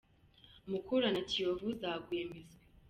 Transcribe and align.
Mukura 0.69 1.07
na 1.11 1.21
kiyovu 1.29 1.67
zaguye 1.79 2.23
miswi 2.31 2.63